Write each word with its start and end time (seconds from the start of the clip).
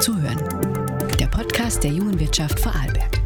Zuhören. 0.00 0.38
Der 1.18 1.26
Podcast 1.26 1.84
der 1.84 1.90
jungen 1.90 2.18
Wirtschaft 2.18 2.58
Vorarlberg. 2.58 3.20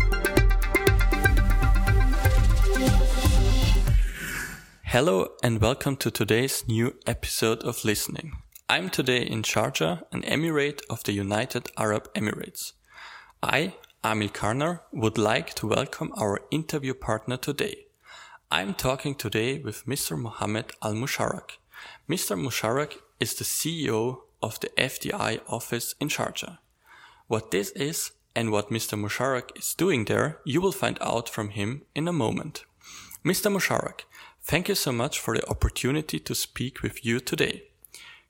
Hello 4.82 5.28
and 5.44 5.60
welcome 5.62 5.96
to 5.96 6.10
today's 6.10 6.66
new 6.66 6.92
episode 7.06 7.62
of 7.62 7.84
Listening. 7.84 8.32
I'm 8.68 8.90
today 8.90 9.22
in 9.22 9.42
Sharjah, 9.44 10.02
an 10.10 10.22
emirate 10.24 10.82
of 10.90 11.04
the 11.04 11.12
United 11.12 11.70
Arab 11.76 12.08
Emirates. 12.12 12.72
I, 13.40 13.74
Amil 14.02 14.32
Karnar, 14.32 14.80
would 14.90 15.16
like 15.16 15.54
to 15.54 15.68
welcome 15.68 16.10
our 16.16 16.40
interview 16.50 16.94
partner 16.94 17.36
today. 17.36 17.86
I'm 18.50 18.74
talking 18.74 19.14
today 19.14 19.60
with 19.60 19.86
Mr. 19.86 20.18
Mohammed 20.18 20.72
Al 20.82 20.94
Musharak. 20.94 21.58
Mr. 22.08 22.36
Musharak 22.36 22.98
is 23.20 23.36
the 23.36 23.44
CEO 23.44 24.22
of 24.42 24.58
the 24.58 24.70
FDI 24.76 25.38
office 25.46 25.94
in 26.00 26.08
Sharjah. 26.08 26.58
What 27.26 27.50
this 27.50 27.70
is 27.70 28.12
and 28.36 28.50
what 28.50 28.70
Mr. 28.70 28.98
Musharrakh 28.98 29.56
is 29.56 29.74
doing 29.74 30.04
there, 30.04 30.40
you 30.44 30.60
will 30.60 30.72
find 30.72 30.98
out 31.00 31.28
from 31.28 31.50
him 31.50 31.82
in 31.94 32.06
a 32.06 32.12
moment. 32.12 32.64
Mr. 33.24 33.50
Musharrakh, 33.50 34.02
thank 34.42 34.68
you 34.68 34.74
so 34.74 34.92
much 34.92 35.18
for 35.18 35.34
the 35.34 35.48
opportunity 35.48 36.18
to 36.18 36.34
speak 36.34 36.82
with 36.82 37.04
you 37.06 37.20
today. 37.20 37.62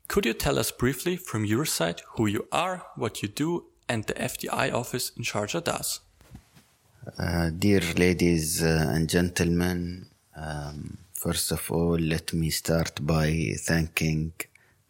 Could 0.06 0.26
you 0.26 0.34
tell 0.34 0.60
us 0.60 0.70
briefly 0.70 1.16
from 1.16 1.44
your 1.44 1.64
side 1.64 2.02
who 2.14 2.26
you 2.26 2.46
are, 2.52 2.86
what 2.94 3.22
you 3.22 3.28
do, 3.28 3.64
and 3.88 4.04
the 4.04 4.14
FDI 4.14 4.72
office 4.72 5.10
in 5.16 5.24
Sharjah 5.24 5.64
does? 5.64 6.00
Uh, 7.18 7.50
dear 7.50 7.80
ladies 7.96 8.62
uh, 8.62 8.92
and 8.94 9.10
gentlemen, 9.10 10.06
um, 10.36 10.98
first 11.12 11.50
of 11.50 11.70
all, 11.70 11.98
let 11.98 12.32
me 12.32 12.50
start 12.50 13.04
by 13.04 13.54
thanking 13.58 14.32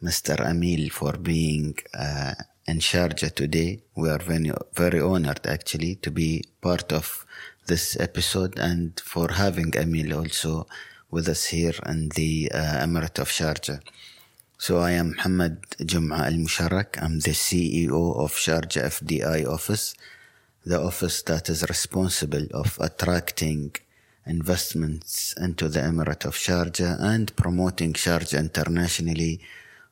Mr. 0.03 0.37
Amil 0.37 0.93
for 0.93 1.13
being 1.15 1.75
uh, 1.99 2.35
in 2.67 2.79
Sharjah 2.79 3.35
today. 3.35 3.83
We 3.95 4.09
are 4.09 4.19
very, 4.19 4.51
very 4.75 5.01
honored 5.01 5.47
actually 5.47 5.97
to 5.97 6.11
be 6.11 6.45
part 6.61 6.93
of 6.93 7.27
this 7.67 7.99
episode 7.99 8.59
and 8.59 8.99
for 9.01 9.33
having 9.33 9.71
Amil 9.73 10.17
also 10.17 10.67
with 11.11 11.29
us 11.29 11.47
here 11.47 11.75
in 11.87 12.09
the 12.11 12.51
uh, 12.53 12.85
Emirate 12.85 13.19
of 13.19 13.29
Sharjah. 13.29 13.81
So 14.59 14.79
I 14.79 14.93
am 14.93 15.11
Muhammad 15.11 15.63
Jum'a 15.79 16.27
Al 16.27 16.39
Musharrakh. 16.45 17.03
I'm 17.03 17.21
the 17.21 17.33
CEO 17.33 18.17
of 18.17 18.33
Sharjah 18.33 18.85
FDI 18.97 19.47
office, 19.47 19.95
the 20.65 20.81
office 20.81 21.23
that 21.23 21.49
is 21.49 21.63
responsible 21.69 22.47
of 22.53 22.79
attracting 22.81 23.75
investments 24.27 25.35
into 25.39 25.69
the 25.69 25.81
Emirate 25.81 26.25
of 26.25 26.35
Sharjah 26.35 26.97
and 26.99 27.35
promoting 27.37 27.93
Sharjah 27.93 28.41
internationally 28.41 29.41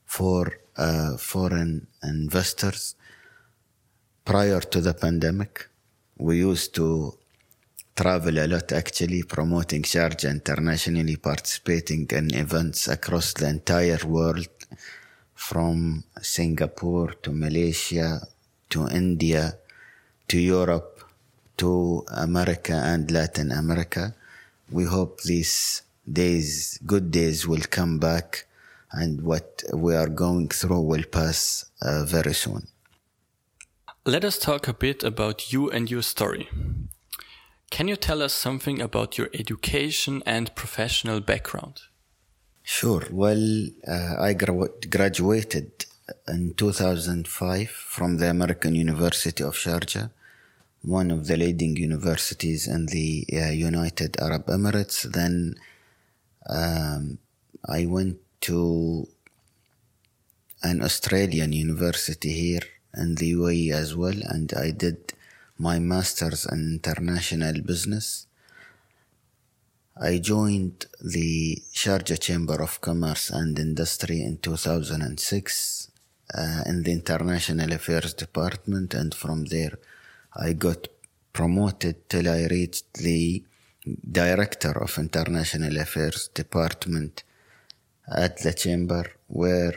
for 0.07 0.53
uh, 0.77 1.17
foreign 1.17 1.87
investors. 2.03 2.95
Prior 4.25 4.61
to 4.61 4.81
the 4.81 4.95
pandemic, 4.95 5.69
we 6.19 6.39
used 6.39 6.75
to 6.77 7.19
travel 7.95 8.39
a 8.39 8.47
lot 8.47 8.73
actually 8.73 9.23
promoting 9.23 9.83
Sharjah 9.83 10.31
internationally, 10.31 11.17
participating 11.17 12.07
in 12.11 12.35
events 12.35 12.89
across 12.89 13.35
the 13.35 13.49
entire 13.49 13.99
world 14.07 14.49
from 15.35 16.05
Singapore 16.21 17.13
to 17.23 17.33
Malaysia 17.33 18.21
to 18.71 18.89
India 18.89 19.59
to 20.29 20.39
Europe 20.39 21.05
to 21.57 22.05
America 22.09 22.73
and 22.73 23.11
Latin 23.11 23.53
America. 23.53 24.15
We 24.71 24.85
hope 24.85 25.21
these 25.23 25.83
days, 26.11 26.79
good 26.87 27.11
days 27.11 27.47
will 27.47 27.67
come 27.69 27.99
back 27.99 28.47
and 28.93 29.23
what 29.23 29.63
we 29.73 29.95
are 29.95 30.09
going 30.09 30.49
through 30.49 30.81
will 30.81 31.05
pass 31.11 31.71
uh, 31.81 32.05
very 32.05 32.35
soon. 32.35 32.67
Let 34.05 34.25
us 34.25 34.39
talk 34.39 34.69
a 34.69 34.75
bit 34.75 35.05
about 35.05 35.53
you 35.53 35.71
and 35.71 35.91
your 35.91 36.03
story. 36.03 36.49
Can 37.71 37.89
you 37.89 37.97
tell 37.97 38.23
us 38.23 38.35
something 38.35 38.83
about 38.83 39.17
your 39.17 39.29
education 39.33 40.23
and 40.27 40.55
professional 40.55 41.21
background? 41.21 41.83
Sure. 42.63 43.05
Well, 43.11 43.67
uh, 43.89 44.17
I 44.19 44.35
gra- 44.35 44.69
graduated 44.91 45.87
in 46.29 46.55
2005 46.55 47.71
from 47.71 48.19
the 48.19 48.29
American 48.29 48.75
University 48.75 49.43
of 49.43 49.55
Sharjah, 49.55 50.11
one 50.83 51.11
of 51.11 51.27
the 51.27 51.37
leading 51.37 51.77
universities 51.77 52.69
in 52.69 52.87
the 52.87 53.27
uh, 53.33 53.51
United 53.51 54.21
Arab 54.21 54.47
Emirates. 54.47 55.03
Then 55.11 55.55
um, 56.49 57.19
I 57.67 57.87
went 57.87 58.19
to 58.43 59.09
an 60.63 60.83
Australian 60.83 61.53
university 61.53 62.33
here 62.33 62.67
in 62.97 63.15
the 63.17 63.33
UAE 63.33 63.73
as 63.73 63.97
well, 63.97 64.19
and 64.35 64.53
I 64.55 64.71
did 64.71 65.13
my 65.59 65.79
master's 65.79 66.45
in 66.47 66.63
international 66.75 67.61
business. 67.63 68.27
I 69.97 70.19
joined 70.19 70.87
the 71.01 71.63
Sharjah 71.73 72.19
Chamber 72.19 72.63
of 72.63 72.81
Commerce 72.81 73.31
and 73.31 73.59
Industry 73.59 74.23
in 74.23 74.39
2006 74.39 75.91
uh, 76.35 76.63
in 76.67 76.83
the 76.83 76.93
International 76.93 77.73
Affairs 77.73 78.15
Department, 78.15 78.95
and 78.95 79.15
from 79.15 79.45
there 79.47 79.79
I 80.35 80.53
got 80.53 80.89
promoted 81.33 82.09
till 82.09 82.29
I 82.29 82.47
reached 82.47 82.95
the 82.95 83.45
Director 84.11 84.75
of 84.83 84.97
International 84.99 85.77
Affairs 85.79 86.29
Department 86.29 87.25
at 88.09 88.39
the 88.43 88.53
chamber 88.53 89.13
where 89.29 89.75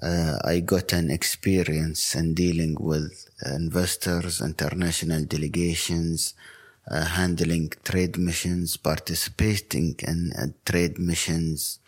uh, 0.00 0.38
I 0.44 0.60
got 0.60 0.92
an 0.92 1.10
experience 1.10 2.14
in 2.14 2.34
dealing 2.34 2.76
with 2.78 3.28
investors, 3.44 4.40
international 4.40 5.24
delegations, 5.24 6.34
uh, 6.88 7.04
handling 7.04 7.72
trade 7.84 8.16
missions, 8.16 8.76
participating 8.76 9.96
in 10.06 10.32
uh, 10.38 10.46
trade 10.64 10.98
missions, 10.98 11.80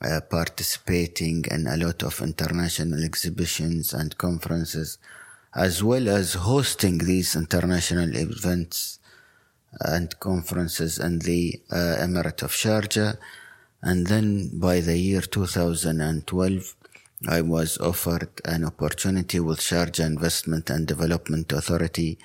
uh, 0.00 0.20
participating 0.30 1.44
in 1.50 1.66
a 1.66 1.76
lot 1.76 2.02
of 2.04 2.20
international 2.20 3.02
exhibitions 3.02 3.92
and 3.92 4.16
conferences, 4.16 4.98
as 5.54 5.82
well 5.82 6.08
as 6.08 6.34
hosting 6.34 6.98
these 6.98 7.34
international 7.34 8.14
events 8.16 9.00
and 9.80 10.18
conferences 10.20 10.98
in 10.98 11.18
the 11.18 11.60
uh, 11.70 11.96
Emirate 11.98 12.42
of 12.42 12.52
Sharjah 12.52 13.18
and 13.82 14.06
then 14.06 14.50
by 14.58 14.80
the 14.80 14.96
year 14.98 15.22
2012, 15.22 16.76
I 17.28 17.40
was 17.42 17.78
offered 17.78 18.30
an 18.44 18.64
opportunity 18.64 19.40
with 19.40 19.60
Sharjah 19.60 20.06
Investment 20.06 20.70
and 20.70 20.86
Development 20.86 21.50
Authority, 21.52 22.18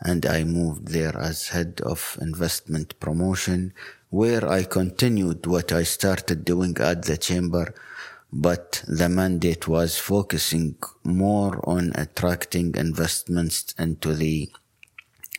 and 0.00 0.24
I 0.26 0.44
moved 0.44 0.88
there 0.88 1.16
as 1.16 1.48
head 1.48 1.80
of 1.84 2.18
investment 2.20 2.98
promotion, 3.00 3.72
where 4.10 4.48
I 4.48 4.64
continued 4.64 5.46
what 5.46 5.72
I 5.72 5.82
started 5.82 6.44
doing 6.44 6.76
at 6.78 7.04
the 7.04 7.16
chamber, 7.16 7.74
but 8.32 8.84
the 8.86 9.08
mandate 9.08 9.66
was 9.66 9.98
focusing 9.98 10.76
more 11.04 11.60
on 11.68 11.92
attracting 11.94 12.74
investments 12.76 13.74
into 13.78 14.14
the 14.14 14.48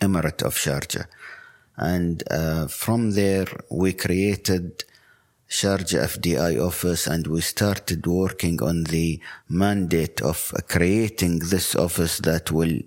Emirate 0.01 0.43
of 0.43 0.55
Sharjah. 0.55 1.07
And 1.77 2.23
uh, 2.31 2.67
from 2.67 3.11
there, 3.11 3.47
we 3.69 3.93
created 3.93 4.83
Sharjah 5.49 6.03
FDI 6.03 6.61
office 6.61 7.07
and 7.07 7.25
we 7.25 7.39
started 7.39 8.05
working 8.05 8.61
on 8.61 8.83
the 8.83 9.21
mandate 9.47 10.21
of 10.21 10.53
creating 10.67 11.39
this 11.39 11.73
office 11.73 12.17
that 12.17 12.51
will 12.51 12.79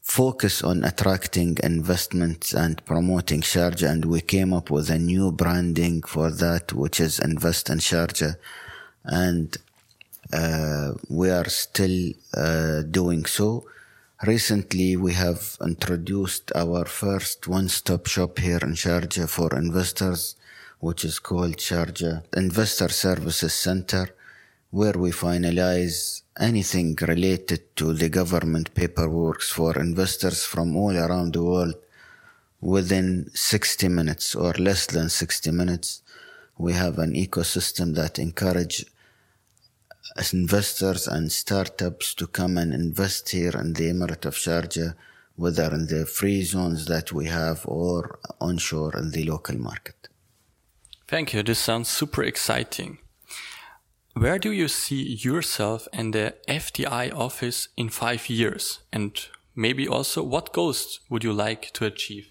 focus 0.00 0.62
on 0.62 0.82
attracting 0.84 1.58
investments 1.62 2.54
and 2.54 2.82
promoting 2.86 3.42
Sharjah. 3.42 3.90
And 3.90 4.06
we 4.06 4.22
came 4.22 4.54
up 4.54 4.70
with 4.70 4.88
a 4.88 4.98
new 4.98 5.30
branding 5.30 6.02
for 6.02 6.30
that 6.30 6.72
which 6.72 7.00
is 7.00 7.18
Invest 7.18 7.68
in 7.68 7.78
Sharjah. 7.78 8.36
And 9.04 9.54
uh, 10.32 10.92
we 11.10 11.28
are 11.30 11.48
still 11.50 12.12
uh, 12.32 12.80
doing 12.82 13.26
so. 13.26 13.66
Recently, 14.26 14.96
we 14.96 15.12
have 15.12 15.58
introduced 15.60 16.50
our 16.54 16.86
first 16.86 17.46
one-stop 17.46 18.06
shop 18.06 18.38
here 18.38 18.58
in 18.62 18.72
Sharjah 18.72 19.28
for 19.28 19.54
investors 19.54 20.34
which 20.80 21.04
is 21.04 21.18
called 21.18 21.56
Sharjah 21.56 22.22
Investor 22.36 22.88
Services 22.88 23.52
Center, 23.52 24.14
where 24.70 24.92
we 24.92 25.10
finalize 25.10 26.22
anything 26.38 26.96
related 27.00 27.74
to 27.76 27.92
the 27.92 28.08
government 28.08 28.74
paperwork 28.74 29.40
for 29.42 29.78
investors 29.78 30.44
from 30.44 30.76
all 30.76 30.96
around 30.96 31.34
the 31.34 31.42
world 31.42 31.74
within 32.60 33.30
60 33.34 33.88
minutes 33.88 34.34
or 34.34 34.52
less 34.52 34.86
than 34.86 35.08
60 35.08 35.50
minutes. 35.50 36.02
We 36.56 36.72
have 36.74 36.98
an 36.98 37.14
ecosystem 37.14 37.94
that 37.96 38.18
encourage 38.18 38.84
investors 40.32 41.06
and 41.06 41.30
startups 41.30 42.14
to 42.14 42.26
come 42.26 42.56
and 42.58 42.72
invest 42.72 43.30
here 43.30 43.56
in 43.56 43.72
the 43.74 43.90
Emirate 43.90 44.26
of 44.26 44.34
Sharjah, 44.34 44.94
whether 45.36 45.72
in 45.72 45.86
the 45.86 46.06
free 46.06 46.42
zones 46.42 46.86
that 46.86 47.12
we 47.12 47.26
have 47.26 47.62
or 47.66 48.18
onshore 48.40 48.96
in 48.96 49.10
the 49.10 49.24
local 49.24 49.56
market. 49.56 49.97
Thank 51.08 51.32
you. 51.32 51.42
This 51.42 51.58
sounds 51.58 51.88
super 51.88 52.22
exciting. 52.22 52.98
Where 54.12 54.38
do 54.38 54.52
you 54.52 54.68
see 54.68 55.16
yourself 55.24 55.88
and 55.90 56.12
the 56.12 56.34
FDI 56.46 57.14
office 57.14 57.68
in 57.78 57.88
five 57.88 58.28
years? 58.28 58.80
And 58.92 59.18
maybe 59.56 59.88
also 59.88 60.22
what 60.22 60.52
goals 60.52 61.00
would 61.08 61.24
you 61.24 61.32
like 61.32 61.72
to 61.72 61.86
achieve? 61.86 62.28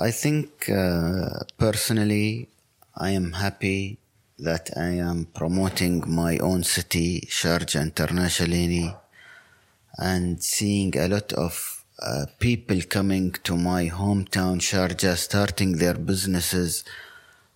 I 0.00 0.12
think 0.12 0.70
uh, 0.70 1.44
personally, 1.58 2.48
I 2.96 3.10
am 3.10 3.32
happy 3.32 3.98
that 4.38 4.70
I 4.74 4.92
am 5.10 5.26
promoting 5.34 6.04
my 6.06 6.38
own 6.38 6.64
city, 6.64 7.28
Sharjah 7.28 7.82
internationally, 7.82 8.94
and 9.98 10.42
seeing 10.42 10.96
a 10.96 11.08
lot 11.08 11.34
of 11.34 11.84
uh, 11.98 12.26
people 12.38 12.80
coming 12.88 13.32
to 13.44 13.58
my 13.58 13.90
hometown, 13.90 14.60
Sharjah, 14.60 15.16
starting 15.16 15.72
their 15.72 15.94
businesses 15.94 16.84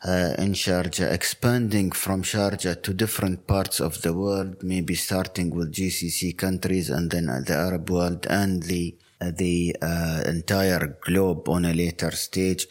uh, 0.02 0.34
in 0.38 0.52
Sharjah, 0.52 1.12
expanding 1.12 1.92
from 1.92 2.22
Sharjah 2.22 2.82
to 2.82 2.94
different 2.94 3.46
parts 3.46 3.80
of 3.80 4.00
the 4.02 4.14
world, 4.14 4.62
maybe 4.62 4.94
starting 4.94 5.50
with 5.50 5.72
GCC 5.72 6.36
countries 6.36 6.88
and 6.88 7.10
then 7.10 7.26
the 7.26 7.54
Arab 7.54 7.90
world 7.90 8.26
and 8.28 8.62
the 8.62 8.96
uh, 9.20 9.30
the 9.36 9.76
uh, 9.82 10.22
entire 10.26 10.96
globe 11.02 11.46
on 11.48 11.66
a 11.66 11.74
later 11.74 12.10
stage. 12.12 12.66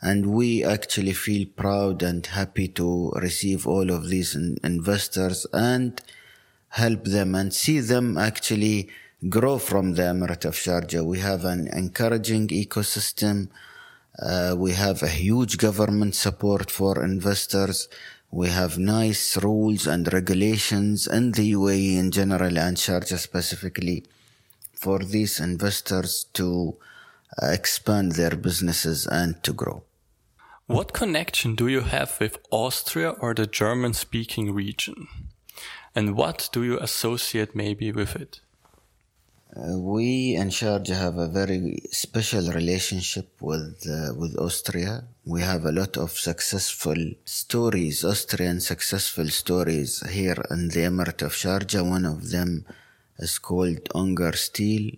And 0.00 0.32
we 0.32 0.64
actually 0.64 1.12
feel 1.12 1.46
proud 1.54 2.02
and 2.02 2.24
happy 2.24 2.68
to 2.68 3.10
receive 3.16 3.66
all 3.66 3.90
of 3.90 4.08
these 4.08 4.34
in- 4.34 4.56
investors 4.64 5.46
and 5.52 6.00
help 6.70 7.04
them 7.04 7.34
and 7.34 7.52
see 7.52 7.80
them 7.80 8.16
actually 8.16 8.88
grow 9.28 9.58
from 9.58 9.94
the 9.94 10.02
Emirate 10.02 10.46
of 10.46 10.54
Sharjah. 10.54 11.04
We 11.04 11.18
have 11.18 11.44
an 11.44 11.68
encouraging 11.68 12.48
ecosystem. 12.48 13.48
Uh, 14.18 14.54
we 14.56 14.72
have 14.72 15.02
a 15.02 15.08
huge 15.08 15.58
government 15.58 16.14
support 16.14 16.70
for 16.70 17.04
investors. 17.04 17.88
We 18.30 18.48
have 18.48 18.78
nice 18.78 19.36
rules 19.36 19.86
and 19.86 20.12
regulations 20.12 21.06
in 21.06 21.32
the 21.32 21.52
UAE 21.52 21.96
in 21.96 22.10
general 22.10 22.58
and 22.58 22.76
Sharjah 22.76 23.18
specifically 23.18 24.04
for 24.74 24.98
these 25.00 25.40
investors 25.40 26.26
to 26.34 26.76
uh, 27.40 27.46
expand 27.46 28.12
their 28.12 28.36
businesses 28.36 29.06
and 29.06 29.42
to 29.42 29.52
grow. 29.52 29.82
What 30.66 30.92
connection 30.92 31.54
do 31.54 31.68
you 31.68 31.80
have 31.80 32.18
with 32.20 32.38
Austria 32.50 33.10
or 33.10 33.34
the 33.34 33.46
German 33.46 33.92
speaking 33.94 34.54
region? 34.54 35.08
And 35.94 36.16
what 36.16 36.48
do 36.52 36.62
you 36.62 36.78
associate 36.78 37.54
maybe 37.54 37.92
with 37.92 38.16
it? 38.16 38.40
Uh, 39.52 39.78
we 39.78 40.34
in 40.34 40.48
Sharjah 40.48 40.96
have 40.96 41.16
a 41.16 41.28
very 41.28 41.78
special 41.92 42.50
relationship 42.50 43.28
with 43.40 43.86
uh, 43.86 44.12
with 44.14 44.36
Austria. 44.36 45.04
We 45.24 45.42
have 45.42 45.64
a 45.64 45.70
lot 45.70 45.96
of 45.96 46.10
successful 46.10 47.00
stories, 47.24 48.04
Austrian 48.04 48.60
successful 48.60 49.28
stories 49.28 50.02
here 50.10 50.42
in 50.50 50.68
the 50.68 50.80
Emirate 50.90 51.22
of 51.22 51.34
Sharjah. 51.34 51.88
One 51.88 52.04
of 52.04 52.30
them 52.30 52.64
is 53.18 53.38
called 53.38 53.88
Unger 53.94 54.32
Steel. 54.32 54.90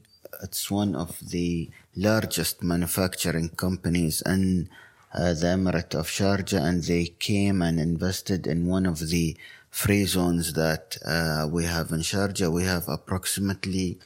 It's 0.42 0.70
one 0.70 0.94
of 0.94 1.18
the 1.20 1.70
largest 1.94 2.62
manufacturing 2.62 3.50
companies 3.50 4.22
in 4.22 4.70
uh, 5.12 5.34
the 5.34 5.48
Emirate 5.56 5.94
of 5.94 6.06
Sharjah, 6.08 6.62
and 6.62 6.82
they 6.82 7.06
came 7.06 7.60
and 7.60 7.78
invested 7.78 8.46
in 8.46 8.66
one 8.66 8.86
of 8.86 8.98
the 9.10 9.36
free 9.70 10.06
zones 10.06 10.54
that 10.54 10.96
uh, 11.04 11.46
we 11.46 11.64
have 11.64 11.90
in 11.90 12.00
Sharjah. 12.00 12.50
We 12.50 12.64
have 12.64 12.88
approximately 12.88 13.98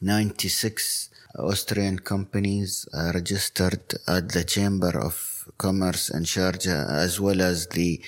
96 0.00 1.10
Austrian 1.38 1.98
companies 1.98 2.86
registered 2.94 3.94
at 4.06 4.28
the 4.28 4.44
Chamber 4.44 4.96
of 4.96 5.48
Commerce 5.58 6.08
in 6.08 6.22
Sharjah, 6.22 6.88
as 6.88 7.18
well 7.20 7.40
as 7.42 7.66
the 7.68 8.00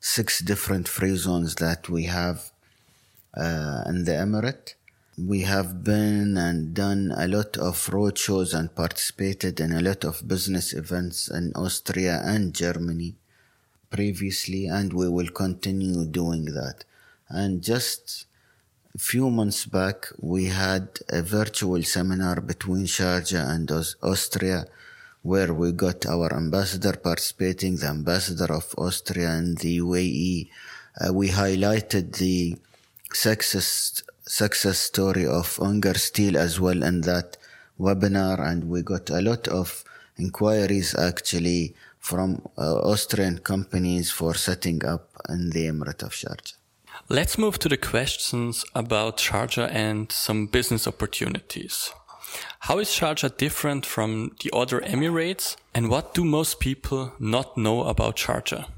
six 0.00 0.40
different 0.40 0.88
free 0.88 1.16
zones 1.16 1.56
that 1.56 1.88
we 1.90 2.04
have 2.04 2.50
uh, 3.36 3.82
in 3.86 4.04
the 4.04 4.12
Emirate. 4.12 4.74
We 5.18 5.42
have 5.42 5.84
been 5.84 6.38
and 6.38 6.72
done 6.72 7.12
a 7.14 7.28
lot 7.28 7.58
of 7.58 7.88
road 7.90 8.16
shows 8.16 8.54
and 8.54 8.74
participated 8.74 9.60
in 9.60 9.72
a 9.72 9.82
lot 9.82 10.04
of 10.04 10.26
business 10.26 10.72
events 10.72 11.28
in 11.28 11.52
Austria 11.54 12.22
and 12.24 12.54
Germany 12.54 13.16
previously, 13.90 14.66
and 14.66 14.92
we 14.94 15.08
will 15.10 15.28
continue 15.28 16.06
doing 16.06 16.46
that. 16.46 16.84
And 17.28 17.62
just 17.62 18.26
a 18.94 18.98
few 18.98 19.28
months 19.28 19.66
back, 19.66 20.06
we 20.20 20.44
had 20.44 20.86
a 21.08 21.20
virtual 21.20 21.82
seminar 21.82 22.40
between 22.40 22.84
Sharjah 22.86 23.50
and 23.50 23.68
Austria 24.02 24.66
where 25.22 25.52
we 25.52 25.72
got 25.72 26.06
our 26.06 26.32
ambassador 26.32 26.92
participating, 26.92 27.76
the 27.76 27.88
ambassador 27.88 28.52
of 28.52 28.72
Austria 28.78 29.30
and 29.30 29.58
the 29.58 29.78
UAE. 29.78 30.48
Uh, 31.00 31.12
we 31.12 31.30
highlighted 31.30 32.16
the 32.18 32.56
success, 33.12 34.02
success 34.22 34.78
story 34.78 35.26
of 35.26 35.58
Unger 35.60 35.94
Steel 35.94 36.36
as 36.36 36.60
well 36.60 36.82
in 36.84 37.00
that 37.00 37.36
webinar, 37.80 38.38
and 38.38 38.64
we 38.64 38.82
got 38.82 39.10
a 39.10 39.20
lot 39.20 39.48
of 39.48 39.82
inquiries 40.18 40.94
actually 40.94 41.74
from 41.98 42.42
uh, 42.56 42.76
Austrian 42.92 43.38
companies 43.38 44.12
for 44.12 44.34
setting 44.34 44.84
up 44.84 45.08
in 45.28 45.50
the 45.50 45.66
Emirate 45.66 46.02
of 46.02 46.12
Sharjah. 46.12 46.63
Let's 47.10 47.36
move 47.36 47.58
to 47.58 47.68
the 47.68 47.76
questions 47.76 48.64
about 48.74 49.18
Sharjah 49.18 49.68
and 49.70 50.10
some 50.10 50.46
business 50.46 50.88
opportunities. 50.88 51.92
How 52.60 52.78
is 52.78 52.88
Sharjah 52.88 53.36
different 53.36 53.84
from 53.84 54.34
the 54.42 54.50
other 54.54 54.80
Emirates 54.80 55.56
and 55.74 55.90
what 55.90 56.14
do 56.14 56.24
most 56.24 56.60
people 56.60 57.12
not 57.20 57.58
know 57.58 57.84
about 57.84 58.16
Sharjah? 58.16 58.68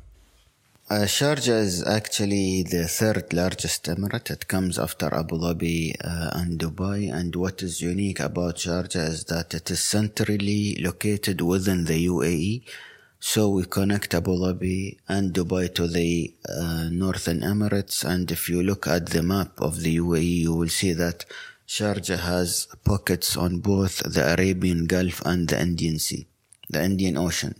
Uh, 0.90 1.04
Sharjah 1.04 1.60
is 1.60 1.86
actually 1.86 2.64
the 2.64 2.88
third 2.88 3.32
largest 3.32 3.84
emirate. 3.84 4.32
It 4.32 4.48
comes 4.48 4.76
after 4.76 5.06
Abu 5.14 5.36
Dhabi 5.38 5.94
uh, 6.04 6.30
and 6.32 6.58
Dubai. 6.58 7.12
And 7.14 7.36
what 7.36 7.62
is 7.62 7.80
unique 7.80 8.18
about 8.18 8.56
Sharjah 8.56 9.08
is 9.08 9.24
that 9.26 9.54
it 9.54 9.70
is 9.70 9.80
centrally 9.80 10.76
located 10.80 11.42
within 11.42 11.84
the 11.84 12.06
UAE. 12.08 12.64
So 13.18 13.48
we 13.48 13.64
connect 13.64 14.14
Abu 14.14 14.32
Dhabi 14.36 14.98
and 15.08 15.32
Dubai 15.32 15.74
to 15.74 15.88
the 15.88 16.34
uh, 16.48 16.88
Northern 16.92 17.40
Emirates. 17.40 18.04
And 18.04 18.30
if 18.30 18.48
you 18.48 18.62
look 18.62 18.86
at 18.86 19.06
the 19.06 19.22
map 19.22 19.58
of 19.58 19.80
the 19.80 19.96
UAE, 19.96 20.42
you 20.42 20.54
will 20.54 20.68
see 20.68 20.92
that 20.92 21.24
Sharjah 21.66 22.18
has 22.20 22.68
pockets 22.84 23.36
on 23.36 23.58
both 23.58 23.98
the 23.98 24.32
Arabian 24.34 24.86
Gulf 24.86 25.22
and 25.24 25.48
the 25.48 25.60
Indian 25.60 25.98
Sea, 25.98 26.26
the 26.68 26.84
Indian 26.84 27.16
Ocean. 27.16 27.56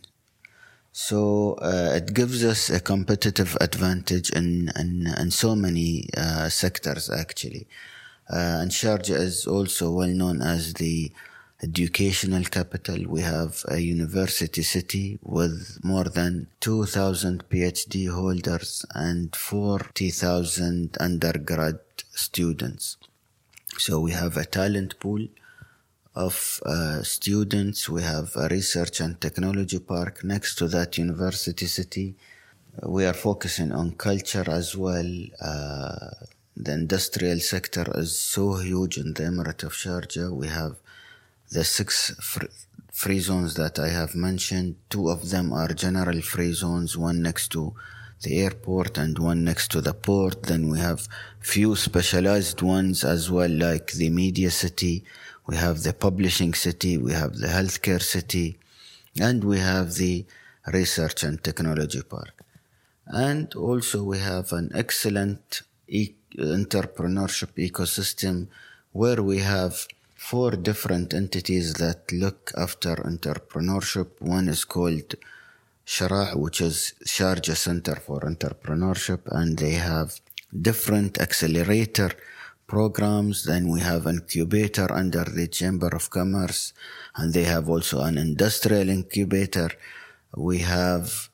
So 0.92 1.54
uh, 1.54 1.92
it 1.94 2.14
gives 2.14 2.44
us 2.44 2.70
a 2.70 2.80
competitive 2.80 3.56
advantage 3.60 4.30
in 4.30 4.70
in, 4.76 5.06
in 5.06 5.30
so 5.30 5.56
many 5.56 6.08
uh, 6.16 6.48
sectors 6.48 7.10
actually. 7.10 7.66
Uh, 8.30 8.60
and 8.62 8.70
Sharjah 8.70 9.18
is 9.18 9.46
also 9.46 9.90
well 9.90 10.08
known 10.08 10.40
as 10.42 10.74
the 10.74 11.12
educational 11.62 12.44
capital. 12.44 12.98
We 13.06 13.22
have 13.22 13.64
a 13.68 13.78
university 13.78 14.62
city 14.62 15.18
with 15.22 15.78
more 15.82 16.04
than 16.04 16.48
2,000 16.60 17.48
PhD 17.48 18.10
holders 18.12 18.84
and 18.94 19.34
40,000 19.34 20.96
undergrad 21.00 21.78
students. 22.12 22.98
So 23.78 24.00
we 24.00 24.12
have 24.12 24.36
a 24.36 24.44
talent 24.44 24.98
pool 25.00 25.26
of 26.14 26.60
uh, 26.64 27.02
students. 27.02 27.88
We 27.88 28.02
have 28.02 28.32
a 28.36 28.48
research 28.48 29.00
and 29.00 29.20
technology 29.20 29.78
park 29.78 30.24
next 30.24 30.56
to 30.56 30.68
that 30.68 30.98
university 30.98 31.66
city. 31.66 32.16
We 32.82 33.04
are 33.06 33.14
focusing 33.14 33.72
on 33.72 33.92
culture 33.92 34.44
as 34.48 34.76
well. 34.76 35.10
Uh, 35.40 36.10
the 36.56 36.72
industrial 36.72 37.40
sector 37.40 37.86
is 37.94 38.18
so 38.18 38.54
huge 38.54 38.96
in 38.96 39.12
the 39.12 39.24
Emirate 39.24 39.64
of 39.64 39.72
Sharjah. 39.72 40.32
We 40.32 40.48
have 40.48 40.76
the 41.50 41.64
six 41.64 42.12
free 42.92 43.20
zones 43.20 43.54
that 43.54 43.78
I 43.78 43.88
have 43.88 44.14
mentioned. 44.14 44.76
Two 44.90 45.08
of 45.10 45.30
them 45.30 45.52
are 45.52 45.68
general 45.68 46.20
free 46.22 46.52
zones, 46.52 46.96
one 46.96 47.22
next 47.22 47.48
to 47.52 47.74
the 48.22 48.38
airport 48.40 48.96
and 48.98 49.18
one 49.18 49.44
next 49.44 49.70
to 49.72 49.80
the 49.80 49.92
port. 49.92 50.44
Then 50.44 50.68
we 50.68 50.78
have 50.78 51.08
few 51.40 51.76
specialized 51.76 52.62
ones 52.62 53.04
as 53.04 53.30
well, 53.30 53.50
like 53.50 53.92
the 53.92 54.10
media 54.10 54.50
city. 54.50 55.04
We 55.46 55.56
have 55.56 55.82
the 55.82 55.92
publishing 55.92 56.54
city. 56.54 56.98
We 56.98 57.12
have 57.12 57.36
the 57.36 57.48
healthcare 57.48 58.02
city 58.02 58.58
and 59.20 59.44
we 59.44 59.58
have 59.58 59.94
the 59.94 60.24
research 60.72 61.22
and 61.22 61.42
technology 61.42 62.02
park. 62.02 62.44
And 63.06 63.54
also 63.54 64.02
we 64.02 64.18
have 64.18 64.52
an 64.52 64.70
excellent 64.74 65.62
e- 65.86 66.14
entrepreneurship 66.36 67.52
ecosystem 67.70 68.48
where 68.92 69.22
we 69.22 69.38
have 69.38 69.86
four 70.16 70.52
different 70.52 71.14
entities 71.14 71.74
that 71.74 72.10
look 72.10 72.50
after 72.56 72.96
entrepreneurship. 72.96 74.20
One 74.20 74.48
is 74.48 74.64
called 74.64 75.14
Sheraa, 75.86 76.34
which 76.36 76.60
is 76.60 76.94
Sharjah 77.04 77.56
Center 77.56 77.96
for 77.96 78.20
Entrepreneurship, 78.20 79.20
and 79.26 79.56
they 79.58 79.72
have 79.72 80.20
different 80.68 81.20
accelerator 81.20 82.10
programs. 82.66 83.44
Then 83.44 83.68
we 83.68 83.80
have 83.80 84.06
incubator 84.06 84.90
under 84.92 85.24
the 85.24 85.46
Chamber 85.46 85.90
of 85.94 86.10
Commerce, 86.10 86.72
and 87.14 87.32
they 87.32 87.44
have 87.44 87.68
also 87.68 88.00
an 88.00 88.18
industrial 88.18 88.88
incubator. 88.88 89.70
We 90.36 90.58
have 90.58 91.28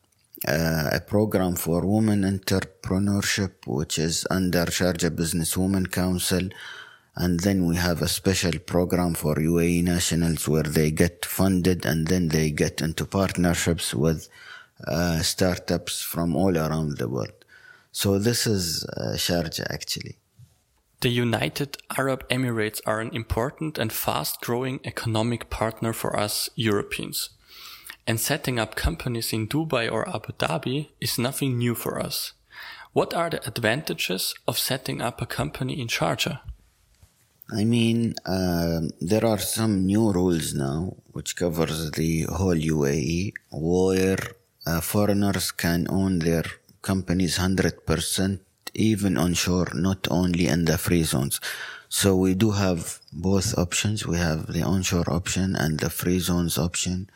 uh, 0.47 0.91
a 0.93 1.01
program 1.01 1.55
for 1.55 1.87
women 1.87 2.23
entrepreneurship, 2.23 3.67
which 3.67 3.99
is 3.99 4.27
under 4.31 4.67
Sharjah 4.67 5.15
Business 5.15 5.57
Women 5.57 5.87
Council. 5.87 6.49
And 7.15 7.41
then 7.41 7.67
we 7.67 7.77
have 7.77 8.01
a 8.01 8.09
special 8.09 8.59
program 8.59 9.15
for 9.15 9.35
UAE 9.35 9.85
nationals 9.85 10.49
where 10.49 10.63
they 10.63 10.91
get 10.91 11.25
funded 11.25 11.85
and 11.85 12.07
then 12.07 12.29
they 12.29 12.51
get 12.51 12.81
into 12.81 13.05
partnerships 13.05 13.93
with 13.95 14.29
uh, 14.87 15.21
startups 15.21 16.01
from 16.01 16.35
all 16.35 16.57
around 16.57 16.99
the 16.99 17.09
world. 17.09 17.45
So 17.93 18.19
this 18.19 18.47
is 18.47 18.85
uh, 18.85 19.13
Sharjah 19.17 19.67
actually. 19.71 20.17
The 21.01 21.11
United 21.11 21.79
Arab 21.99 22.27
Emirates 22.29 22.81
are 22.87 23.01
an 23.01 23.11
important 23.13 23.77
and 23.77 23.93
fast 23.93 24.41
growing 24.41 24.81
economic 24.85 25.51
partner 25.51 25.93
for 25.93 26.19
us 26.19 26.49
Europeans. 26.55 27.31
And 28.07 28.19
setting 28.19 28.59
up 28.59 28.75
companies 28.75 29.33
in 29.33 29.49
Dubai 29.49 29.91
or 29.91 30.09
Abu 30.09 30.33
Dhabi 30.33 30.89
is 31.01 31.19
nothing 31.19 31.59
new 31.59 31.75
for 31.75 32.01
us. 32.01 32.33
What 32.93 33.15
are 33.15 33.31
the 33.31 33.47
advantages 33.47 34.35
of 34.47 34.59
setting 34.59 35.03
up 35.03 35.21
a 35.21 35.27
company 35.27 35.81
in 35.81 35.89
Sharjah? 35.89 36.41
I 37.51 37.65
mean, 37.65 38.15
uh, 38.25 38.81
there 39.01 39.27
are 39.27 39.39
some 39.39 39.85
new 39.85 40.13
rules 40.13 40.55
now 40.55 40.97
which 41.13 41.37
covers 41.37 41.91
the 41.91 42.23
whole 42.23 42.55
UAE 42.55 43.33
where 43.51 44.19
uh, 44.65 44.81
foreigners 44.81 45.51
can 45.51 45.87
own 45.91 46.21
their 46.21 46.45
companies 46.81 47.39
100% 47.39 48.41
even 48.75 49.19
onshore, 49.19 49.69
not 49.75 50.09
only 50.11 50.47
in 50.47 50.65
the 50.65 50.79
free 50.79 51.03
zones. 51.03 51.41
So 51.89 52.17
we 52.17 52.35
do 52.35 52.53
have 52.53 53.01
both 53.13 53.59
options. 53.59 54.07
We 54.07 54.17
have 54.17 54.53
the 54.53 54.63
onshore 54.63 55.13
option 55.13 55.55
and 55.55 55.79
the 55.79 55.91
free 55.91 56.21
zones 56.21 56.57
option 56.57 57.11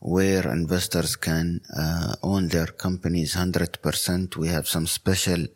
where 0.00 0.50
investors 0.50 1.14
can 1.14 1.60
uh, 1.76 2.16
own 2.22 2.48
their 2.48 2.66
companies 2.66 3.36
100%. 3.36 4.36
We 4.36 4.48
have 4.48 4.66
some 4.66 4.86
special 4.86 5.46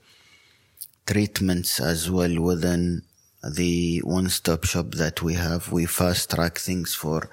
treatments 1.06 1.80
as 1.80 2.10
well 2.10 2.40
within 2.40 3.02
the 3.48 3.98
one-stop 4.04 4.64
shop 4.64 4.92
that 4.92 5.22
we 5.22 5.34
have. 5.34 5.72
We 5.72 5.86
fast 5.86 6.30
track 6.30 6.58
things 6.58 6.94
for 6.94 7.28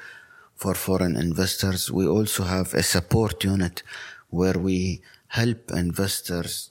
for 0.55 0.75
foreign 0.75 1.15
investors. 1.15 1.91
We 1.91 2.05
also 2.05 2.43
have 2.43 2.73
a 2.75 2.83
support 2.83 3.43
unit 3.43 3.81
where 4.29 4.59
we 4.59 5.01
help 5.27 5.71
investors 5.71 6.69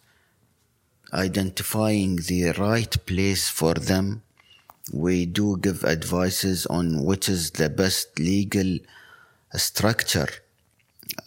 identifying 1.12 2.16
the 2.16 2.52
right 2.52 2.94
place 3.06 3.48
for 3.48 3.74
them. 3.74 4.22
We 4.92 5.26
do 5.26 5.56
give 5.58 5.84
advices 5.84 6.66
on 6.66 7.04
which 7.04 7.28
is 7.28 7.50
the 7.50 7.68
best 7.68 8.18
legal 8.18 8.78
structure 9.54 10.28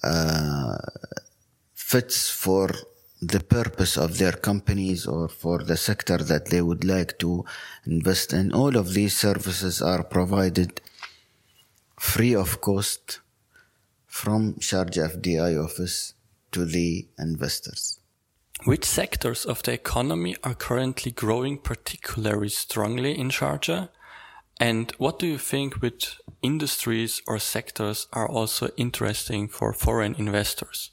uh, 0.03 0.77
fits 1.73 2.29
for 2.29 2.69
the 3.27 3.39
purpose 3.39 3.97
of 3.97 4.17
their 4.17 4.31
companies 4.31 5.05
or 5.05 5.27
for 5.27 5.63
the 5.63 5.77
sector 5.77 6.17
that 6.17 6.47
they 6.47 6.61
would 6.61 6.83
like 6.83 7.17
to 7.19 7.45
invest 7.85 8.33
in. 8.33 8.53
All 8.53 8.75
of 8.77 8.93
these 8.93 9.15
services 9.15 9.81
are 9.81 10.03
provided 10.03 10.81
free 11.99 12.35
of 12.35 12.61
cost 12.61 13.19
from 14.07 14.53
Sharjah 14.55 15.17
FDI 15.17 15.63
office 15.63 16.13
to 16.51 16.65
the 16.65 17.07
investors. 17.17 17.99
Which 18.65 18.85
sectors 18.85 19.45
of 19.45 19.63
the 19.63 19.73
economy 19.73 20.35
are 20.43 20.53
currently 20.53 21.11
growing 21.11 21.57
particularly 21.57 22.49
strongly 22.49 23.17
in 23.17 23.29
Sharjah? 23.29 23.89
And 24.59 24.91
what 24.97 25.19
do 25.19 25.27
you 25.27 25.37
think 25.37 25.81
which 25.81 26.17
industries 26.41 27.21
or 27.27 27.39
sectors 27.39 28.07
are 28.13 28.29
also 28.29 28.69
interesting 28.77 29.47
for 29.47 29.73
foreign 29.73 30.15
investors? 30.15 30.92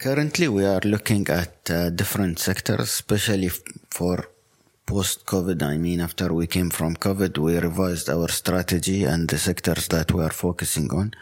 Currently, 0.00 0.48
we 0.48 0.64
are 0.64 0.80
looking 0.84 1.28
at 1.28 1.70
uh, 1.70 1.90
different 1.90 2.38
sectors, 2.38 2.80
especially 2.84 3.50
for 3.90 4.30
post 4.86 5.26
COVID. 5.26 5.62
I 5.62 5.76
mean, 5.76 6.00
after 6.00 6.32
we 6.32 6.46
came 6.46 6.70
from 6.70 6.96
COVID, 6.96 7.36
we 7.36 7.58
revised 7.58 8.08
our 8.08 8.28
strategy 8.28 9.04
and 9.04 9.28
the 9.28 9.36
sectors 9.36 9.88
that 9.88 10.10
we 10.10 10.24
are 10.24 10.30
focusing 10.30 10.90
on. 10.90 11.12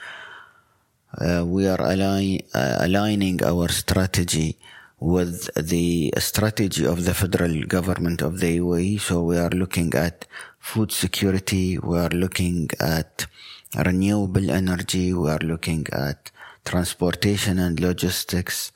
Uh, 1.13 1.45
we 1.45 1.67
are 1.67 1.81
align, 1.81 2.43
uh, 2.55 2.77
aligning 2.79 3.43
our 3.43 3.67
strategy 3.67 4.57
with 5.01 5.53
the 5.57 6.15
strategy 6.19 6.87
of 6.87 7.05
the 7.05 7.15
federal 7.15 7.65
government 7.65 8.23
of 8.23 8.39
the 8.39 8.59
UAE. 8.61 9.01
So 9.01 9.25
we 9.25 9.39
are 9.39 9.51
looking 9.51 9.93
at 9.95 10.25
food 10.61 10.93
security. 10.93 11.79
We 11.79 11.99
are 11.99 12.11
looking 12.11 12.71
at 12.79 13.27
renewable 13.75 14.53
energy. 14.53 15.13
We 15.13 15.31
are 15.31 15.43
looking 15.43 15.89
at 15.91 16.31
transportation 16.73 17.59
and 17.59 17.81
logistics. 17.81 18.73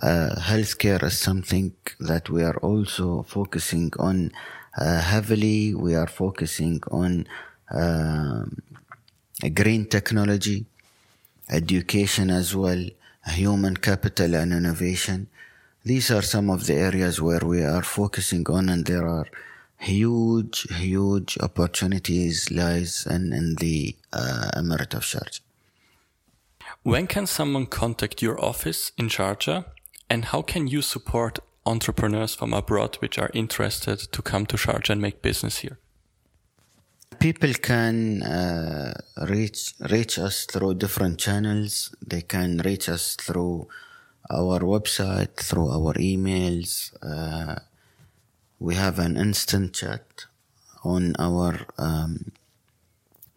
Uh, 0.00 0.30
healthcare 0.50 1.02
is 1.10 1.18
something 1.28 1.72
that 2.00 2.24
we 2.34 2.42
are 2.42 2.58
also 2.70 3.06
focusing 3.36 3.90
on 3.98 4.16
uh, 4.78 5.00
heavily. 5.12 5.74
We 5.74 5.92
are 6.02 6.06
focusing 6.22 6.80
on 6.90 7.26
uh, 7.70 8.44
green 9.60 9.82
technology, 9.96 10.58
education 11.50 12.30
as 12.30 12.54
well, 12.54 12.82
human 13.42 13.76
capital 13.88 14.34
and 14.34 14.52
innovation. 14.52 15.28
These 15.84 16.10
are 16.16 16.22
some 16.22 16.48
of 16.50 16.66
the 16.66 16.74
areas 16.74 17.20
where 17.20 17.44
we 17.52 17.62
are 17.62 17.82
focusing 18.00 18.44
on, 18.48 18.68
and 18.68 18.86
there 18.86 19.06
are 19.06 19.26
huge, 19.78 20.66
huge 20.84 21.36
opportunities 21.40 22.50
lies 22.50 23.06
in, 23.06 23.32
in 23.32 23.56
the 23.56 23.94
uh, 24.12 24.50
Emirate 24.56 24.94
of 24.94 25.02
Sharjah. 25.02 25.43
When 26.84 27.06
can 27.06 27.26
someone 27.26 27.64
contact 27.64 28.20
your 28.20 28.38
office 28.44 28.92
in 28.98 29.08
Sharjah, 29.08 29.64
and 30.10 30.26
how 30.26 30.42
can 30.42 30.66
you 30.66 30.82
support 30.82 31.38
entrepreneurs 31.64 32.34
from 32.34 32.52
abroad 32.52 32.96
which 32.96 33.18
are 33.18 33.30
interested 33.32 34.00
to 34.00 34.20
come 34.20 34.44
to 34.44 34.58
Sharjah 34.58 34.90
and 34.90 35.00
make 35.00 35.22
business 35.22 35.60
here? 35.60 35.78
People 37.18 37.54
can 37.54 38.22
uh, 38.22 38.92
reach 39.26 39.72
reach 39.90 40.18
us 40.18 40.44
through 40.44 40.74
different 40.74 41.18
channels. 41.18 41.94
They 42.06 42.20
can 42.20 42.58
reach 42.58 42.90
us 42.90 43.16
through 43.16 43.66
our 44.30 44.60
website, 44.60 45.36
through 45.36 45.70
our 45.70 45.94
emails. 45.94 46.92
Uh, 47.02 47.60
we 48.58 48.74
have 48.74 48.98
an 48.98 49.16
instant 49.16 49.72
chat 49.72 50.26
on 50.82 51.16
our 51.18 51.66
um, 51.78 52.32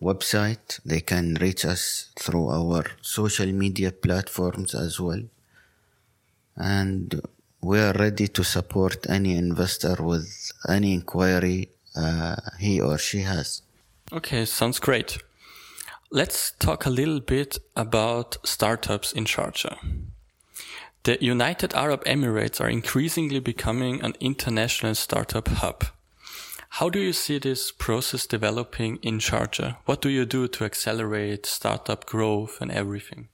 website. 0.02 0.80
They 0.86 1.02
can 1.02 1.36
reach 1.36 1.66
us 1.66 2.10
through 2.18 2.50
our 2.50 2.86
social 3.02 3.52
media 3.52 3.92
platforms 3.92 4.74
as 4.76 5.00
well. 5.00 5.24
And 6.56 7.22
we 7.62 7.80
are 7.80 7.94
ready 7.94 8.28
to 8.28 8.44
support 8.44 9.10
any 9.10 9.36
investor 9.36 9.96
with 10.00 10.52
any 10.68 10.94
inquiry 10.94 11.70
uh, 11.96 12.36
he 12.60 12.80
or 12.80 12.98
she 12.98 13.22
has. 13.22 13.62
Okay, 14.12 14.46
sounds 14.46 14.80
great. 14.80 15.18
Let's 16.12 16.52
talk 16.52 16.86
a 16.86 16.90
little 16.90 17.20
bit 17.20 17.58
about 17.76 18.38
startups 18.46 19.12
in 19.12 19.26
Sharjah. 19.26 19.78
The 21.04 21.18
United 21.22 21.74
Arab 21.74 22.04
Emirates 22.06 22.62
are 22.62 22.70
increasingly 22.70 23.40
becoming 23.40 24.02
an 24.02 24.14
international 24.20 24.96
startup 24.96 25.48
hub. 25.48 25.86
How 26.70 26.90
do 26.90 27.00
you 27.00 27.14
see 27.14 27.40
this 27.40 27.72
process 27.72 28.28
developing 28.28 29.00
in 29.02 29.20
Sharjah? 29.20 29.78
What 29.86 30.02
do 30.02 30.10
you 30.10 30.26
do 30.26 30.48
to 30.48 30.66
accelerate 30.66 31.46
startup 31.46 32.06
growth 32.06 32.62
and 32.62 32.72
everything? 32.72 33.30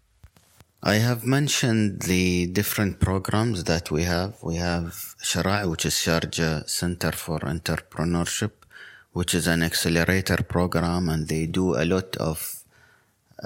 I 0.81 0.95
have 0.95 1.25
mentioned 1.25 2.01
the 2.03 2.47
different 2.47 2.99
programs 2.99 3.63
that 3.63 3.89
we 3.89 4.03
have. 4.03 4.35
We 4.43 4.55
have 4.55 5.15
Sheraa, 5.21 5.69
which 5.69 5.85
is 5.85 5.93
Sharjah 5.93 6.69
Center 6.69 7.13
for 7.13 7.39
Entrepreneurship, 7.39 8.51
which 9.13 9.33
is 9.33 9.47
an 9.47 9.63
accelerator 9.63 10.43
program, 10.43 11.07
and 11.09 11.27
they 11.27 11.45
do 11.45 11.75
a 11.75 11.85
lot 11.85 12.17
of 12.17 12.63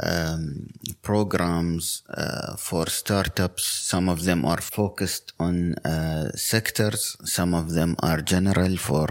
um, 0.01 0.71
programs 1.01 2.03
uh, 2.09 2.55
for 2.55 2.87
startups. 2.87 3.63
Some 3.65 4.09
of 4.09 4.25
them 4.25 4.43
are 4.45 4.61
focused 4.61 5.33
on 5.39 5.75
uh, 5.75 6.31
sectors. 6.35 7.17
Some 7.23 7.53
of 7.53 7.73
them 7.73 7.95
are 7.99 8.21
general 8.21 8.77
for 8.77 9.07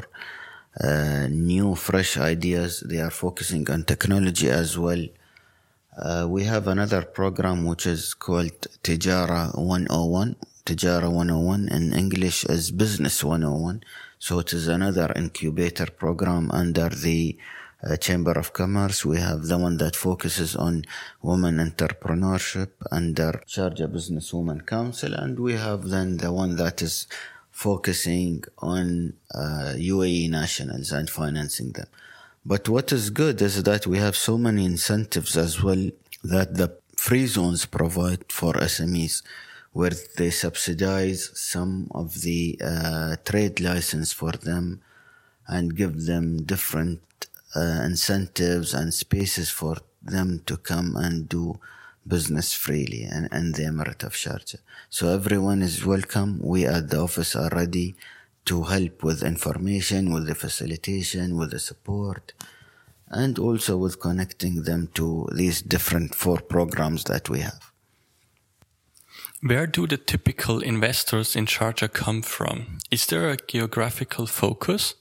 uh, 0.83 1.27
new, 1.31 1.75
fresh 1.75 2.19
ideas. 2.19 2.81
They 2.81 3.01
are 3.01 3.11
focusing 3.11 3.69
on 3.71 3.85
technology 3.85 4.51
as 4.51 4.79
well. 4.79 5.05
Uh, 5.97 6.27
we 6.29 6.45
have 6.45 6.69
another 6.69 7.03
program 7.03 7.65
which 7.65 7.87
is 7.87 8.13
called 8.15 8.61
Tijara 8.83 9.57
101. 9.57 10.37
Tijara 10.67 11.11
101 11.11 11.69
in 11.69 11.95
English 11.95 12.45
is 12.45 12.71
Business 12.71 13.25
101. 13.25 13.83
So 14.19 14.41
it 14.41 14.53
is 14.53 14.69
another 14.69 15.13
incubator 15.17 15.87
program 15.87 16.51
under 16.51 16.89
the 16.91 17.39
uh, 17.83 17.97
Chamber 17.97 18.33
of 18.33 18.53
Commerce. 18.53 19.05
We 19.05 19.19
have 19.19 19.47
the 19.47 19.59
one 19.59 19.77
that 19.79 19.97
focuses 19.97 20.57
on 20.57 20.85
women 21.23 21.57
entrepreneurship 21.59 22.71
under 22.91 23.43
Sharjah 23.47 23.91
Business 23.93 24.35
Women 24.35 24.63
Council. 24.63 25.15
And 25.15 25.39
we 25.39 25.55
have 25.55 25.89
then 25.89 26.19
the 26.19 26.33
one 26.33 26.57
that 26.57 26.83
is 26.83 27.07
focusing 27.57 28.45
on 28.59 29.15
uh, 29.35 29.73
UAE 29.95 30.29
nationals 30.29 30.93
and 30.93 31.09
financing 31.09 31.73
them. 31.73 31.87
But 32.45 32.69
what 32.69 32.93
is 32.93 33.09
good 33.09 33.41
is 33.41 33.63
that 33.63 33.87
we 33.87 33.97
have 33.97 34.15
so 34.15 34.37
many 34.37 34.67
incentives 34.67 35.39
as 35.39 35.63
well 35.63 35.91
that 36.23 36.57
the 36.61 36.77
free 36.99 37.27
zones 37.27 37.65
provide 37.65 38.31
for 38.31 38.53
SMEs 38.75 39.23
where 39.73 39.97
they 40.19 40.29
subsidize 40.29 41.31
some 41.35 41.91
of 42.01 42.21
the 42.21 42.59
uh, 42.63 43.17
trade 43.25 43.59
license 43.59 44.13
for 44.13 44.33
them 44.33 44.83
and 45.49 45.77
give 45.77 46.05
them 46.05 46.43
different 46.43 47.01
uh, 47.55 47.81
incentives 47.91 48.75
and 48.75 48.93
spaces 48.93 49.49
for 49.49 49.77
them 50.03 50.43
to 50.45 50.59
come 50.59 50.95
and 50.95 51.27
do 51.27 51.59
business 52.07 52.55
freely 52.55 53.03
and, 53.03 53.29
and 53.33 53.55
the 53.55 53.63
Emirate 53.63 54.05
of 54.05 54.13
Sharjah. 54.13 54.61
So 54.89 55.09
everyone 55.09 55.63
is 55.63 55.85
welcome. 55.85 56.41
We 56.43 56.67
at 56.67 56.91
the 56.91 57.01
office 57.01 57.35
are 57.37 57.51
ready 57.51 57.97
to 58.47 58.63
help 58.65 59.03
with 59.03 59.23
information, 59.23 60.13
with 60.13 60.27
the 60.27 60.35
facilitation, 60.35 61.37
with 61.37 61.51
the 61.51 61.59
support, 61.59 62.33
and 63.09 63.39
also 63.39 63.77
with 63.77 64.01
connecting 64.01 64.63
them 64.63 64.89
to 64.95 65.29
these 65.33 65.63
different 65.63 66.15
four 66.15 66.39
programs 66.41 67.05
that 67.05 67.29
we 67.29 67.41
have. 67.41 67.73
Where 69.43 69.67
do 69.67 69.87
the 69.87 69.99
typical 69.99 70.61
investors 70.61 71.37
in 71.37 71.47
Sharjah 71.47 71.93
come 71.93 72.23
from? 72.23 72.79
Is 72.91 73.07
there 73.07 73.31
a 73.31 73.37
geographical 73.37 74.27
focus? 74.27 74.95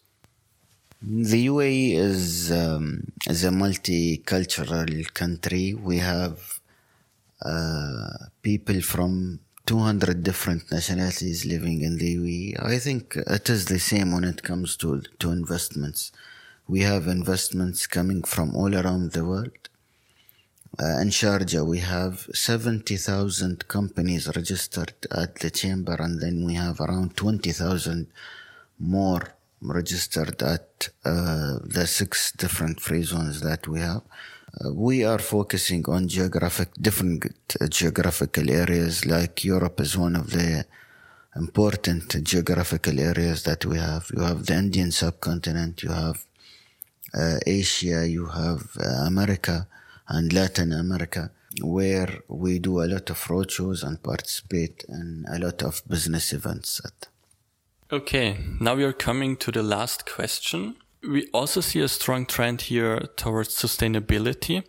The 1.01 1.47
UAE 1.47 1.95
is 1.95 2.51
um, 2.51 3.11
is 3.27 3.43
a 3.43 3.49
multicultural 3.49 5.13
country. 5.13 5.73
We 5.73 5.97
have 5.99 6.59
people 8.41 8.81
from 8.81 9.39
200 9.65 10.23
different 10.23 10.71
nationalities 10.71 11.45
living 11.45 11.81
in 11.81 11.97
the 11.97 12.15
UAE. 12.17 12.63
I 12.63 12.77
think 12.77 13.15
it 13.15 13.49
is 13.49 13.65
the 13.65 13.79
same 13.79 14.11
when 14.11 14.23
it 14.23 14.43
comes 14.43 14.77
to 14.77 15.01
to 15.19 15.31
investments. 15.31 16.11
We 16.67 16.81
have 16.81 17.07
investments 17.07 17.87
coming 17.87 18.23
from 18.23 18.55
all 18.55 18.73
around 18.75 19.11
the 19.11 19.25
world. 19.25 19.69
Uh, 20.77 20.99
in 20.99 21.09
Sharjah, 21.09 21.65
we 21.65 21.79
have 21.79 22.27
70,000 22.33 23.67
companies 23.67 24.27
registered 24.35 24.93
at 25.09 25.35
the 25.35 25.49
chamber, 25.49 25.95
and 25.99 26.19
then 26.19 26.43
we 26.43 26.55
have 26.55 26.81
around 26.81 27.15
20,000 27.15 28.07
more 28.79 29.35
registered 29.61 30.41
at 30.43 30.89
uh, 31.05 31.59
the 31.63 31.87
six 31.87 32.31
different 32.33 32.81
free 32.81 33.03
zones 33.03 33.39
that 33.41 33.67
we 33.67 33.79
have. 33.79 34.01
We 34.63 35.03
are 35.03 35.19
focusing 35.19 35.83
on 35.87 36.07
geographic, 36.07 36.69
different 36.79 37.25
uh, 37.59 37.67
geographical 37.67 38.49
areas, 38.49 39.05
like 39.05 39.43
Europe 39.43 39.81
is 39.81 39.97
one 39.97 40.15
of 40.15 40.31
the 40.31 40.65
important 41.35 42.23
geographical 42.23 42.99
areas 42.99 43.43
that 43.43 43.65
we 43.65 43.77
have. 43.77 44.09
You 44.15 44.23
have 44.23 44.45
the 44.45 44.55
Indian 44.55 44.91
subcontinent, 44.91 45.83
you 45.83 45.89
have 45.89 46.25
uh, 47.13 47.39
Asia, 47.45 48.07
you 48.07 48.27
have 48.27 48.77
uh, 48.79 49.05
America 49.05 49.67
and 50.07 50.31
Latin 50.31 50.71
America, 50.71 51.31
where 51.61 52.19
we 52.29 52.59
do 52.59 52.81
a 52.81 52.87
lot 52.87 53.09
of 53.09 53.19
roadshows 53.23 53.83
and 53.83 54.01
participate 54.01 54.85
in 54.87 55.25
a 55.29 55.39
lot 55.39 55.63
of 55.63 55.81
business 55.87 56.31
events. 56.31 56.81
At. 56.85 57.09
Okay, 57.91 58.37
now 58.59 58.75
we 58.75 58.83
are 58.83 58.93
coming 58.93 59.35
to 59.37 59.51
the 59.51 59.63
last 59.63 60.05
question. 60.05 60.75
We 61.07 61.29
also 61.33 61.61
see 61.61 61.81
a 61.81 61.87
strong 61.87 62.25
trend 62.25 62.61
here 62.61 62.99
towards 63.15 63.49
sustainability. 63.55 64.63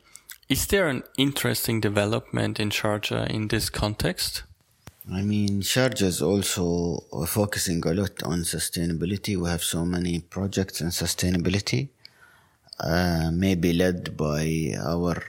Is 0.48 0.66
there 0.66 0.88
an 0.88 1.02
interesting 1.16 1.80
development 1.80 2.60
in 2.60 2.70
Sharjah 2.70 3.28
in 3.30 3.48
this 3.48 3.70
context? 3.70 4.42
I 5.10 5.22
mean, 5.22 5.62
Sharjah 5.62 6.02
is 6.02 6.20
also 6.20 6.98
focusing 7.26 7.82
a 7.86 7.94
lot 7.94 8.22
on 8.22 8.40
sustainability. 8.40 9.36
We 9.36 9.48
have 9.48 9.62
so 9.62 9.84
many 9.84 10.20
projects 10.20 10.80
in 10.80 10.88
sustainability 10.88 11.88
uh, 12.80 13.30
maybe 13.32 13.72
led 13.72 14.16
by 14.16 14.74
our 14.78 15.22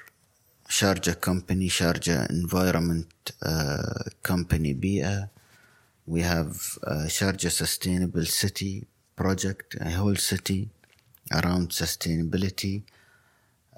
Sharjah 0.67 1.21
company, 1.21 1.69
Sharjah 1.69 2.29
Environment 2.29 3.07
uh, 3.41 4.03
Company 4.23 4.73
Bee'ah. 4.73 5.29
We 6.05 6.21
have 6.21 6.77
uh, 6.83 7.05
Sharjah 7.07 7.51
Sustainable 7.51 8.25
City 8.25 8.85
project, 9.15 9.77
a 9.79 9.91
whole 9.91 10.15
city 10.15 10.69
around 11.31 11.69
sustainability. 11.69 12.83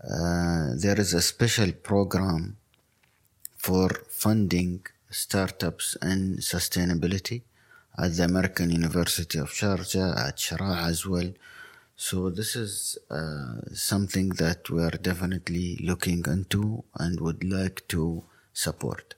Uh, 0.03 0.73
there 0.75 0.99
is 0.99 1.13
a 1.13 1.21
special 1.21 1.71
program 1.71 2.57
for 3.57 3.89
funding 4.09 4.85
startups 5.09 5.97
in 6.01 6.37
sustainability 6.37 7.41
at 7.97 8.15
the 8.15 8.23
American 8.23 8.69
University 8.71 9.37
of 9.37 9.49
Sharjah, 9.49 10.27
at 10.27 10.37
Sheraa 10.37 10.87
as 10.87 11.05
well. 11.05 11.31
So 11.95 12.29
this 12.29 12.55
is 12.55 12.97
uh, 13.11 13.55
something 13.73 14.29
that 14.29 14.69
we 14.69 14.81
are 14.81 14.91
definitely 15.09 15.77
looking 15.81 16.23
into 16.27 16.85
and 16.95 17.19
would 17.19 17.43
like 17.43 17.85
to 17.89 18.23
support. 18.53 19.15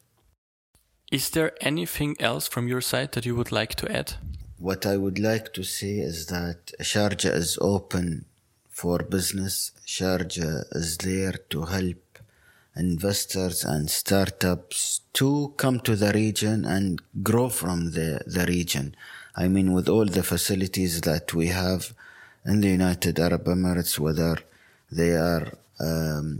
Is 1.12 1.29
there 1.29 1.51
anything 1.62 2.15
else 2.19 2.47
from 2.47 2.67
your 2.67 2.82
side 2.82 3.12
that 3.12 3.25
you 3.25 3.36
would 3.36 3.51
like 3.51 3.75
to 3.75 3.91
add? 3.91 4.13
What 4.62 4.86
I 4.86 4.95
would 4.95 5.17
like 5.17 5.54
to 5.54 5.63
say 5.63 5.95
is 6.12 6.28
that 6.28 6.67
Sharjah 6.80 7.34
is 7.34 7.58
open 7.60 8.26
for 8.69 9.00
business. 9.00 9.71
Sharjah 9.88 10.65
is 10.76 11.00
there 11.00 11.34
to 11.50 11.63
help 11.63 12.19
investors 12.76 13.65
and 13.65 13.89
startups 13.89 15.02
to 15.13 15.56
come 15.58 15.80
to 15.80 15.95
the 15.95 16.13
region 16.13 16.63
and 16.65 17.02
grow 17.24 17.50
from 17.50 17.93
the, 17.93 18.21
the 18.28 18.45
region. 18.45 18.95
I 19.36 19.47
mean, 19.47 19.74
with 19.74 19.89
all 19.89 20.06
the 20.06 20.21
facilities 20.21 21.02
that 21.02 21.34
we 21.34 21.47
have, 21.47 21.95
in 22.45 22.62
the 22.62 22.69
United 22.69 23.19
Arab 23.19 23.45
Emirates, 23.45 23.97
whether 23.97 24.38
they 24.91 25.13
are 25.15 25.58
um, 25.80 26.39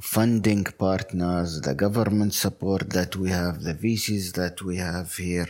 funding 0.00 0.64
partners, 0.64 1.60
the 1.60 1.74
government 1.74 2.32
support 2.32 2.88
that 2.88 3.16
we 3.16 3.28
have, 3.28 3.62
the 3.62 3.74
VCs 3.74 4.32
that 4.32 4.62
we 4.62 4.78
have 4.78 5.14
here, 5.16 5.48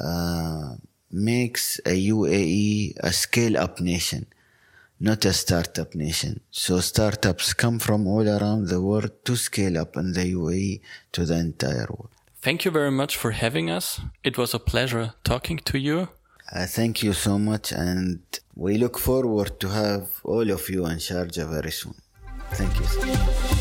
uh, 0.00 0.76
makes 1.10 1.78
a 1.84 2.08
UAE 2.08 2.94
a 3.00 3.12
scale 3.12 3.56
up 3.58 3.80
nation, 3.80 4.26
not 5.00 5.24
a 5.24 5.32
startup 5.32 5.94
nation. 5.94 6.40
So 6.50 6.80
startups 6.80 7.52
come 7.52 7.78
from 7.78 8.06
all 8.06 8.28
around 8.28 8.68
the 8.68 8.80
world 8.80 9.12
to 9.24 9.36
scale 9.36 9.78
up 9.78 9.96
in 9.96 10.12
the 10.12 10.32
UAE 10.32 10.80
to 11.12 11.24
the 11.24 11.36
entire 11.36 11.86
world. 11.88 12.10
Thank 12.40 12.64
you 12.64 12.70
very 12.72 12.90
much 12.90 13.16
for 13.16 13.30
having 13.30 13.70
us. 13.70 14.00
It 14.24 14.36
was 14.36 14.52
a 14.54 14.58
pleasure 14.58 15.14
talking 15.22 15.58
to 15.58 15.78
you. 15.78 16.08
Uh, 16.52 16.66
thank 16.66 17.02
you 17.02 17.12
so 17.12 17.38
much, 17.38 17.72
and 17.72 18.20
we 18.56 18.76
look 18.76 18.98
forward 18.98 19.58
to 19.60 19.68
have 19.68 20.08
all 20.24 20.50
of 20.50 20.68
you 20.68 20.84
in 20.86 20.98
Sharjah 20.98 21.48
very 21.48 21.70
soon. 21.70 21.94
Thank 22.50 22.78
you. 22.80 23.51